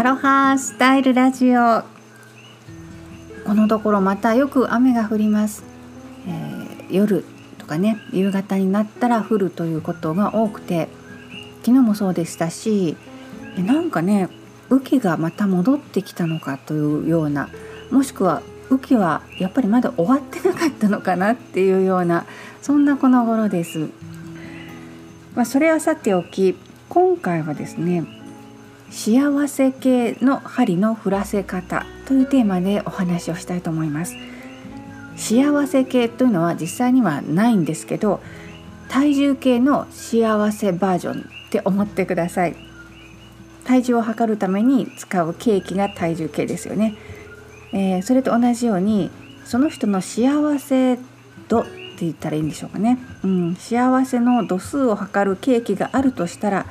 [0.00, 1.82] アロハスタイルラジオ
[3.44, 5.62] このところまたよく雨が降ります、
[6.26, 7.22] えー、夜
[7.58, 10.88] とかね夕方になったら降るということが多くて
[11.62, 12.96] 昨日もそうでしたし
[13.58, 14.30] なんかね
[14.70, 17.50] 雨季がまた戻ってきたのかというような
[17.90, 18.40] もしくは
[18.70, 22.24] 雨季はやっぱりまだ終わってなかったのかなっていうような
[22.62, 23.90] そんなこの頃です。
[25.34, 26.56] まあ、それはさておき
[26.88, 28.19] 今回はですね
[28.90, 34.14] 幸せ系の針の振らせ方というテーマでお話をしたいと思います。
[35.16, 38.20] 幸せ系というのは実際にはないんですけど
[38.88, 42.70] 体重計の幸せバージョンって思ってください。
[43.64, 46.96] 体重を測るために使うケーキが体重計ですよね、
[47.72, 49.10] えー、それと同じように
[49.44, 50.98] その人の幸せ
[51.48, 51.70] 度って
[52.00, 56.66] 言ったらいいんでしょうかね、うん、幸せの度数を測るケーキがあるとしたら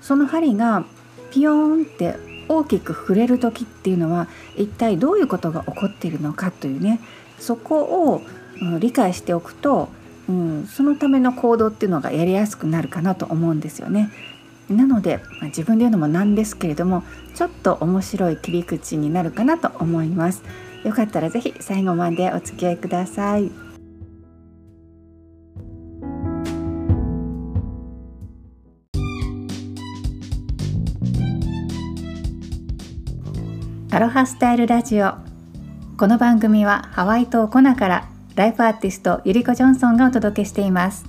[0.00, 0.84] その針が
[1.32, 2.16] ピヨーンって
[2.48, 7.00] 大きく触れる時っていうのは一体どういうことが起こっているのかというね
[7.38, 8.22] そこを、
[8.60, 9.88] うん、理解しておくと、
[10.28, 14.10] うん、そのための行動っていうのがやりやすくなるかなと思うんですよね。
[14.68, 17.02] なので、まあ、自分で言うのもなんですけれども
[17.34, 20.42] ちょっと面白い切り口になるかなと思います。
[20.84, 23.71] よかったら是非最後までお付き合いください。
[33.94, 35.16] アロハスタイルラジオ。
[35.98, 41.04] この番組はハワイ島コナからライフアーティストゆりこジョンソンがお届けしています。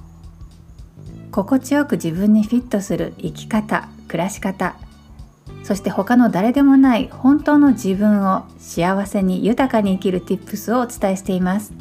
[1.32, 4.76] 心地よく自分にフィットする生き方暮らし方
[5.64, 11.72] そして他の誰でもない本当の自分を幸せに豊かに生きる Tips をお伝えしています。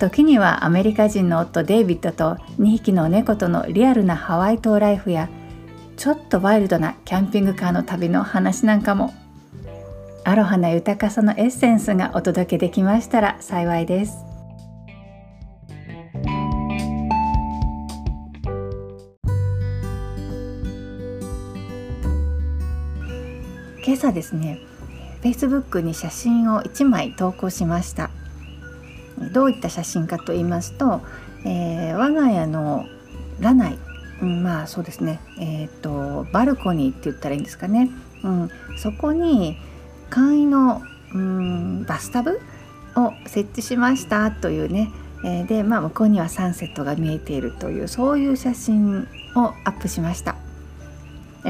[0.00, 5.28] 時にはアメリカ人の夫デイビッドと2匹の猫とのリアルなハワイ島ライフや
[5.96, 9.14] ちょっとワイルドなキャンピングカーの旅の話なんかも
[10.28, 14.18] アロハな豊かさのエッセンスがお届けできましたら幸いです。
[23.82, 24.60] 今朝ですね
[25.22, 28.10] Facebook に写真を1枚投稿しました。
[29.32, 31.00] どういった写真かと言いますと、
[31.46, 32.84] えー、我が家の
[33.40, 33.78] ラナイ、
[34.20, 37.88] うん、まあそうですねえっ、ー、とバルコニーって言ったらいいんですかね、
[38.22, 39.56] うん、そこに
[40.10, 40.82] 簡易の
[41.14, 42.40] うんバスタブ
[42.96, 44.90] を設置しましたというね、
[45.24, 50.36] えー、で、まあ、向こうにはサンセットが見えているというそういう写真をアップしました。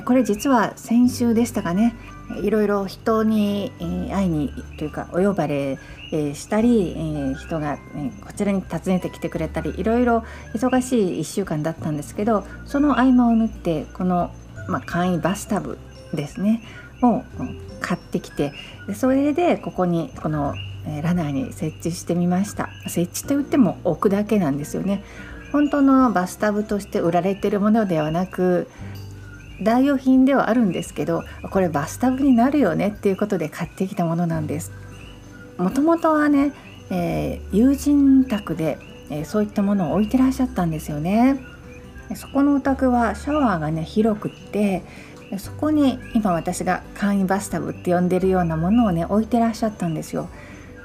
[0.04, 1.94] これ実は先週でしたかね。
[2.42, 3.72] いろいろ人に
[4.12, 5.78] 会いにというかお呼ばれ
[6.34, 6.94] したり
[7.38, 7.78] 人が
[8.20, 10.24] こちらに訪ねてきてくれたりいろいろ
[10.54, 14.30] 忙しい1週間だったんですけどその合間を縫ってこの、
[14.68, 15.78] まあ、簡易バスタブ
[16.12, 16.62] ですね。
[17.02, 17.22] を
[17.88, 18.53] 買ってきて
[18.94, 20.54] それでここにこの
[21.03, 22.69] ラナーに設置してみました。
[22.87, 25.03] 設置といっても置くだけなんですよね。
[25.53, 28.69] 本当のバスタブとして売られてるものではなく
[29.62, 34.72] 代用品ではあるんですけどこれバスタブになるよねっていうことで買ってきたものなんです。
[35.56, 36.53] もともとはね、
[36.91, 38.78] えー、友人宅で、
[39.10, 41.41] えー、そういったものを置いてらっしゃったんですよね。
[42.15, 44.82] そこのお宅はシャワーがね広くって
[45.37, 50.28] そこに今私が簡易バスタブって呼んでるようなものをね置いてらっしゃったんですよ。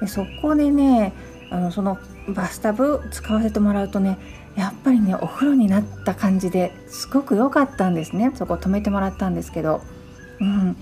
[0.01, 1.13] でそこでね
[1.49, 4.17] あのそのバスタブ使わせてもらうとね
[4.55, 9.81] やっぱりねお風呂になった感じですごく良かったんですねそこ止めてもらったんですけど、
[10.39, 10.75] うん、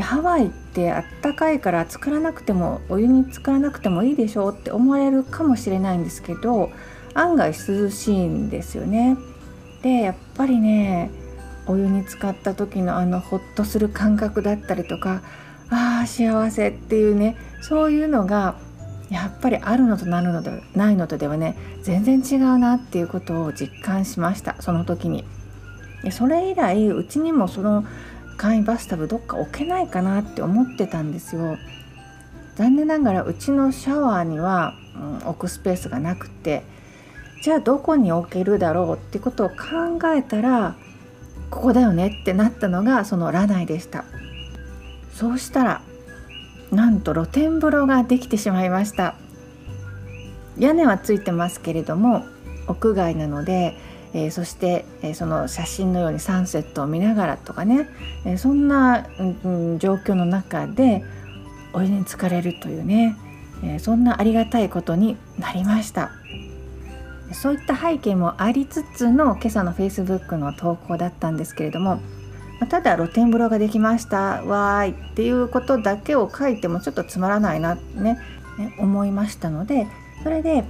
[0.00, 6.70] ハワイってあったかいから作らなくてもお湯に浸からなくてもいいでしょうって思われるかもしれないんですけど
[7.14, 9.16] 案外涼しいんですよね。
[9.82, 11.10] でやっぱりね
[11.72, 15.22] お湯に浸かった時のあのホッとする感覚だったりとか
[15.70, 18.56] ああ幸せっていうねそういうのが
[19.10, 25.24] やっぱりあるのとなるのでないのとではね全然違うなっていうことを実感しましたその時に。
[26.10, 27.84] それ以来うちにもその
[28.36, 31.58] 簡易バスタブどっか置けないかなって思ってたんですよ。
[32.56, 36.64] 残念ながらうちのシャワーには、うん、置くスペースがなくて
[37.42, 39.54] じゃあどこに置けるだろうってことを考
[40.14, 40.76] えたら
[41.52, 44.04] ここだよねってなったのがそのラナイでした
[45.12, 45.82] そうしたら
[46.72, 49.14] なんと露天風呂ができてしまいました
[50.58, 52.24] 屋根はついてますけれども
[52.68, 53.76] 屋外なので、
[54.14, 57.86] えー、そして、えー、その写真のようにサンセットを見ながらとかね、
[58.24, 59.06] えー、そんな、
[59.44, 61.04] うん、状況の中で
[61.74, 63.16] お湯に浸かれるというね、
[63.64, 66.10] えそんなありがたいことになりました。
[67.34, 72.00] そういった背景もありつつの今朝の Facebook の投稿だったんですけれども
[72.70, 78.18] ただ露天風呂ができましたわーいっていうことだけを書いてもちょっとつまらないなね
[78.58, 79.86] ね思いましたので
[80.22, 80.64] それで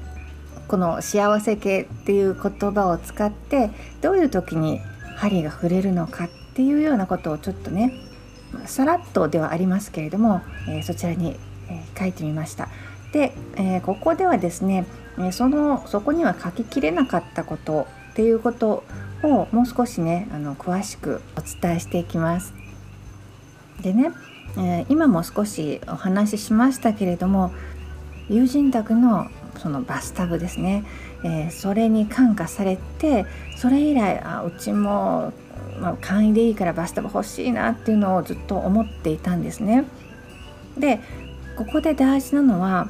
[0.69, 3.71] この幸せ系っていう言葉を使って
[4.01, 4.81] どういう時に
[5.17, 7.93] 針が触れるのかっていうようなことをちょっとね
[8.67, 11.37] さらっとではありますけれども、え、そちらに、
[11.69, 12.69] え、書いてみました。
[13.13, 14.87] で、えー、ここではですね、
[15.19, 18.85] えそのそこには書ききれなかったことっていうこと
[19.23, 22.55] をもう少しねあの詳しくお伝えしていきます。
[23.83, 24.11] でね、
[24.59, 27.53] え今も少しお話ししましたけれども
[28.29, 30.85] 友人宅のそのバスタブですね、
[31.25, 33.27] えー、それに感化されて
[33.57, 35.33] それ以来あうちも、
[35.79, 39.85] まあ、簡易でいいからバスタブ欲しいなっていうのをずっと思っていたんですね。
[40.79, 41.01] で
[41.57, 42.89] ここで大事なのは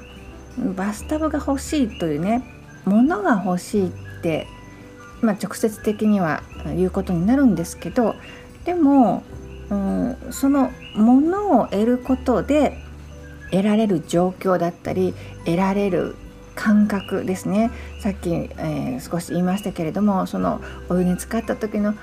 [0.77, 2.43] バスタブが欲しいというね
[2.85, 3.91] 物が欲しいっ
[4.23, 4.47] て、
[5.21, 6.43] まあ、直接的には
[6.77, 8.15] 言うことになるんですけど
[8.65, 9.23] でも、
[9.71, 12.77] うん、その物を得ることで
[13.51, 15.15] 得られる状況だったり
[15.45, 16.17] 得られる
[16.55, 17.71] 感覚ですね。
[18.01, 21.95] さっき、えー、少し言いましたけれどもそのお湯に浸かった時の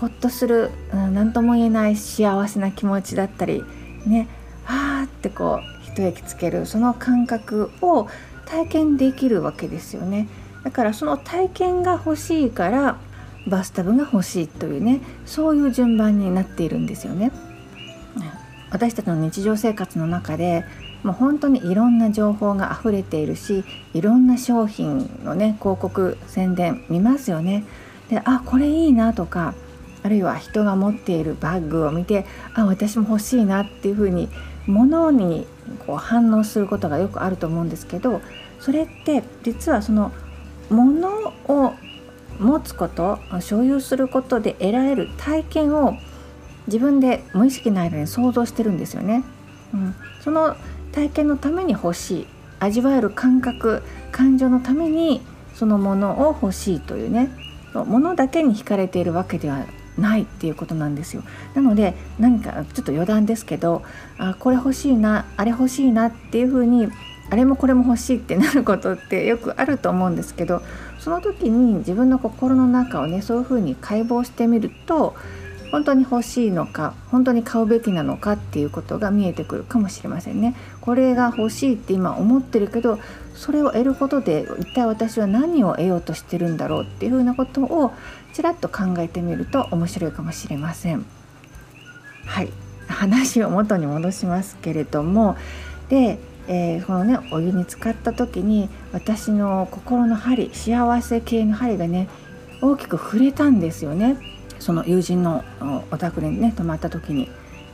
[0.00, 3.62] ほっとする何、うん、とも言えない幸せな気持ちだったり
[4.06, 4.28] ね
[4.66, 8.08] あーってこう一息つけるその感覚を
[8.46, 10.28] 体験できるわけですよね
[10.64, 12.98] だからその体験が欲しいから
[13.46, 17.32] バスタブが欲しいというねそういう順番になっているんですよね
[18.70, 20.64] 私たちの日常生活の中で
[21.02, 27.64] もう本当にいろんな情報が溢れているしいろんな商品のね広告宣伝見ますよね。
[28.08, 29.54] であこれいいなとか
[30.02, 32.24] あるいは人が持っているバッグを見て
[32.54, 34.28] あ私も欲しいなっていうふうに
[34.66, 35.46] 物に
[35.86, 38.20] こう反応することがよくあると思うんですけど
[38.60, 40.12] それって実はその
[40.70, 41.08] 物
[41.48, 41.74] を
[42.38, 45.96] 持つこと所有することで得られる体験を
[46.66, 49.24] 自分で無意識の間に想像してるんですよね。
[49.74, 50.56] うん、その
[50.92, 52.26] 体験のために欲しい
[52.60, 53.82] 味わえる感覚
[54.12, 55.20] 感情のために
[55.54, 57.30] そのものを欲しいというね
[57.74, 59.64] ものだけに惹かれているわけでは
[59.98, 61.22] ないっていうことなんですよ。
[61.54, 63.82] なので何かちょっと余談ですけど
[64.18, 66.88] あこれ欲しいなあれ欲しいなっていうふうに
[67.30, 70.62] あれもこれも欲しいってなることって よくあると思うんですけど
[70.98, 75.14] その時に自分の心の中をねそういうふうに解剖してみると
[75.72, 80.54] 本当に欲しいのか本当に買うべきなのかっていうことが見えてくるかもしれませんね。
[80.82, 82.98] これが欲しいって今思ってるけど
[83.34, 87.92] それを得ることで一体私は何を得ようとしてるんだろうっていうふうなことを
[88.34, 91.06] ちらっと考えてみると面白いかもしれません。
[92.26, 92.52] はい
[92.86, 95.36] 話を元に戻しますけれども
[95.88, 96.18] で、
[96.48, 102.08] えー、このねお湯に浸かった時に私の心の針幸せ系の針がね
[102.60, 104.31] 大きく触れたんですよね。
[104.62, 105.44] その友人の
[105.90, 107.28] お宅にね泊まった時に。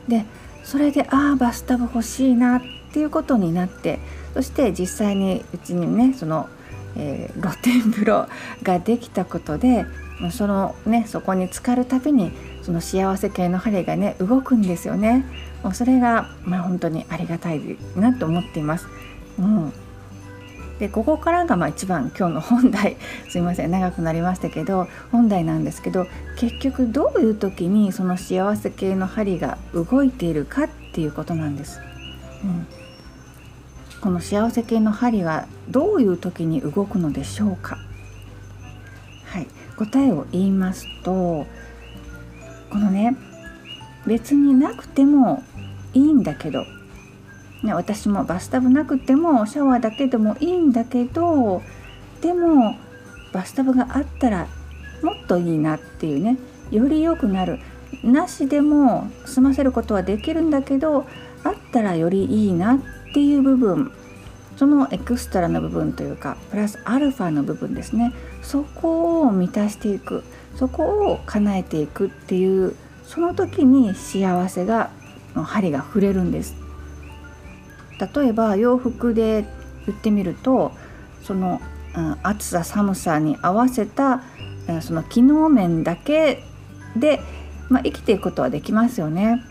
[0.07, 0.25] で
[0.63, 3.99] それでああバスタブ欲しいなっていうことになって
[4.33, 6.49] そして実際にうちにねその、
[6.95, 8.27] えー、露天風呂
[8.63, 9.85] ができたことで
[10.31, 12.31] そのねそこに浸かるたびに
[12.61, 15.25] その幸せ系の針がね動くんですよね。
[15.63, 18.87] もうそれがまあ本当にありがたいなと思っています。
[19.39, 19.73] うん。
[20.79, 22.95] でここからがまあ一番今日の本題
[23.29, 31.79] すいません長くなりましたけど本題なんですけど結局どういう時にその幸せ系の針が動いているかっていうことなんです。
[32.43, 32.65] うん、
[33.99, 37.77] この幸せ系の針がどういう時に動くのでしょうか。
[39.25, 41.45] はい、答えを言いますと
[42.71, 43.15] このね
[44.07, 45.43] 別になくても
[45.93, 46.65] いいんだけど
[47.63, 51.61] ね、私もバスタブなくてもシャワーだけでもいいんだけど
[52.21, 52.75] でも
[53.33, 54.47] バスタブがあったら
[55.03, 56.37] もっといいなっていうね
[56.71, 57.59] より良くなる。
[58.03, 61.05] なしでも済ませることはできるんだけど
[61.43, 62.79] あったらよりいいなっ
[63.13, 63.91] ていう部分
[64.57, 68.13] そのエクストラの部分というかプラスアルファの部分ですね。
[68.41, 70.23] そこを満たしていく。
[70.55, 72.75] そこを叶えていくっていう
[73.05, 74.91] その時に幸せが
[75.33, 76.68] 針が触れるんです。
[77.99, 79.45] 例えば洋服で
[79.85, 80.71] 言ってみると
[81.23, 81.61] その、
[81.95, 84.23] うん、暑さ寒さに合わせた、
[84.67, 86.43] うん、その機能面だけ
[86.95, 87.19] で、
[87.69, 89.41] まあ、生きていくことはできますよね。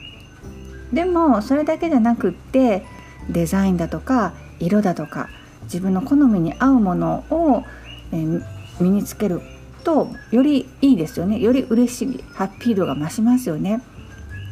[0.93, 2.83] でもそれだけじゃなくって
[3.29, 5.29] デザインだとか色だとか
[5.65, 7.63] 自分の好みに合うものを、
[8.11, 8.43] えー、
[8.81, 9.43] 身につける
[9.85, 13.83] とよりいいですよねより嬉しいハッピー度が増しますよね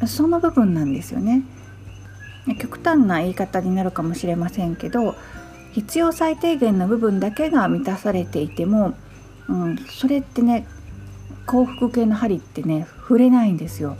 [0.05, 1.43] その部分なんですよね。
[2.55, 5.15] 極端な言い方になるかもしれませんけど
[5.73, 8.95] 必要最低限の部分だけが満たされていても、
[9.47, 10.65] うん、それってね
[11.45, 13.95] 幸福系の針ってね触れないんですよ。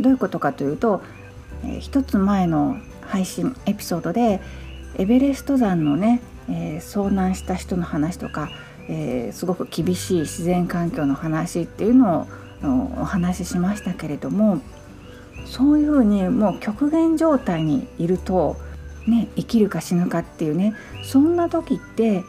[0.00, 1.02] どういうことかというと、
[1.64, 4.40] えー、一つ前の配信エピソードで
[4.96, 8.50] エベレスト山のね、えー、遭難した人の話とか、
[8.88, 12.26] えー、すごく厳しい自然環境の話っていうのを
[13.00, 14.60] お話ししましたけれども
[15.44, 18.56] そういうふうにもう極限状態にいると、
[19.06, 22.24] ね、生きるか死ぬかっていうねそんな時って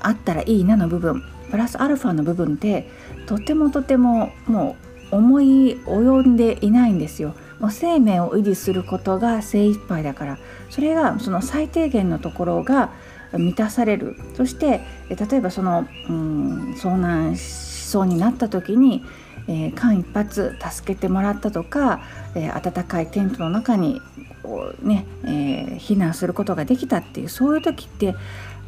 [0.00, 2.88] あったらいいなの部分プラスアルファの部分って
[3.26, 4.76] とてもとてもも
[5.12, 7.34] う思い及んでいないんですよ。
[7.60, 10.38] もう生命を維持することが精一杯だから
[10.70, 12.90] それがその最低限のところが
[13.32, 19.04] 満たされるそして例えばその、うん、遭難しそうになった時に、
[19.46, 22.00] えー、間一髪助けてもらったとか、
[22.34, 24.00] えー、暖かいテントの中に
[24.42, 28.14] こうね、えー、避難することができたっていうそういう時って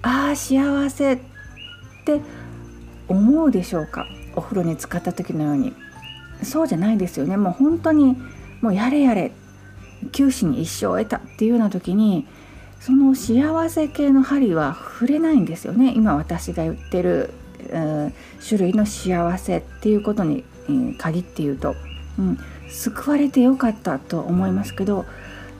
[0.03, 1.19] ああ幸せっ
[2.05, 2.21] て
[3.09, 4.07] 思うでしょうか？
[4.35, 5.73] お風呂に浸かった時のように。
[6.43, 7.37] そうじゃないですよね。
[7.39, 8.17] もう本当に
[8.61, 9.33] もうやれやれ
[10.13, 12.27] 九死に一生を得たっていうような時に
[12.81, 15.95] その幸せ系の針は触れないんですよね。
[15.97, 17.31] 今私が言ってる、
[17.71, 18.15] うん、
[18.47, 21.75] 種類の幸せっていうことに、うん、限って言うと、
[22.19, 25.05] うん、救われてよかったと思いますけど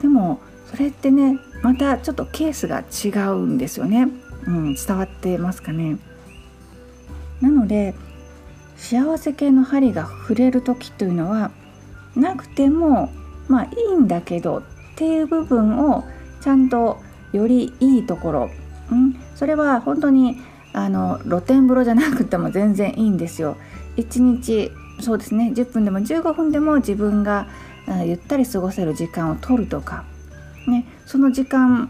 [0.01, 4.07] でもそれってねまたちょっとケースが違うんですよね、
[4.45, 5.97] うん、伝わってますかね
[7.41, 7.95] なので
[8.75, 11.51] 幸せ系の針が触れる時というのは
[12.15, 13.09] なくても
[13.47, 14.63] まあいいんだけどっ
[14.95, 16.03] ていう部分を
[16.41, 16.99] ちゃんと
[17.33, 18.49] よりいいところ、
[18.91, 20.37] うん、それは本当に
[20.73, 23.57] あの露天風呂じゃなくても全然いいんですよ。
[23.97, 27.47] 1日そうですね10分でも15分でも自分が
[28.05, 30.03] ゆったり過ごせる時間を取るとか、
[30.67, 31.89] ね、その時間、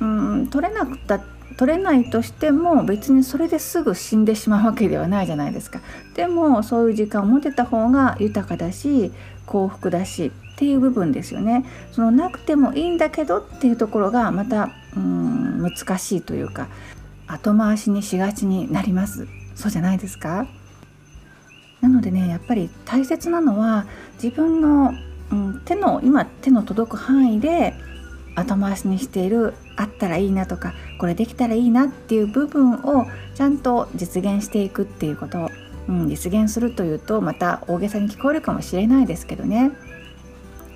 [0.00, 1.20] うん、取れなくた
[1.56, 5.80] 取れないとしても別にそれですぐ死んでしまうわけではないじゃないですか。
[6.14, 9.10] でもそういう時間を持てた方が豊かだし
[9.46, 11.64] 幸福だしっていう部分ですよね。
[11.92, 16.68] そのなくてもいいんだけどっていうところがまたうん難しいというか
[17.26, 19.26] 後回しにしがちになります。
[19.54, 20.46] そうじゃないですか？
[21.80, 23.86] なのでねやっぱり大切なのは
[24.22, 24.92] 自分の、
[25.30, 27.74] うん、手の今手の届く範囲で
[28.34, 35.50] 後回しにしているあったらいいなとかこれできたらいいなっていう部分をちゃんと実現していくっていうこと
[35.88, 39.72] うん、実現するというとまた大げさに聞こえるかもしれないですけどね。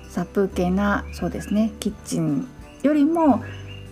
[0.09, 2.45] 殺風景なそうですねキッチン
[2.83, 3.41] よりも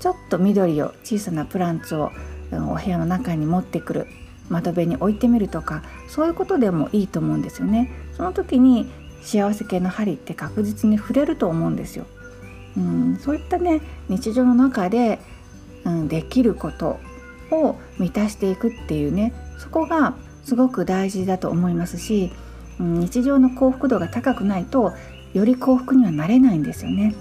[0.02, 2.12] ちょっと緑を小さなプランツを
[2.52, 4.08] お部屋の中に持ってくる。
[4.50, 8.90] 窓辺に置いてみるとかそういうことでもいいと思うんですよねその時に
[9.22, 12.06] 幸せ系の針って確実に触れると思うんですよ、
[12.78, 15.20] うん、そういったね日常の中で、
[15.86, 17.00] うん、できること
[17.52, 22.32] を満たしていくっていうねそこがすごく大事だと思いますし、
[22.80, 24.94] うん、日常の幸福度が高くないと
[25.34, 27.14] より幸福にはなれないんですよね。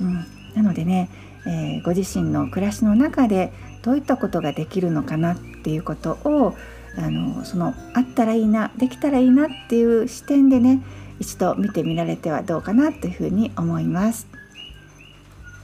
[0.00, 0.14] うん、
[0.56, 1.08] なのでね、
[1.46, 6.56] えー、ご自身の暮らしの中でどういったことができるのかなってていうことを
[6.96, 10.82] あのそのあったらいいなできたらいいなっていう視点でね
[11.18, 14.26] 一度見てみられてはどうかなというふうに思います。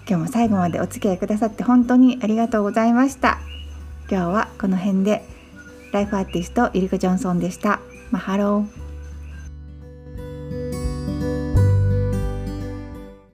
[0.09, 3.39] 今日も最後までお付き合いくださって本当にありがとうございました。
[4.11, 5.23] 今日はこの辺で
[5.93, 7.81] ライフアーティストイリコジョンソンでした。
[8.11, 8.78] マハロー。